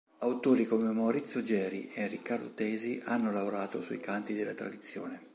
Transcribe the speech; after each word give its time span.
Autori 0.21 0.65
come 0.65 0.89
Maurizio 0.89 1.43
Geri 1.43 1.91
e 1.93 2.07
Riccardo 2.07 2.53
Tesi 2.55 2.99
hanno 3.05 3.31
lavorato 3.31 3.83
sui 3.83 3.99
canti 3.99 4.33
della 4.33 4.55
tradizione. 4.55 5.29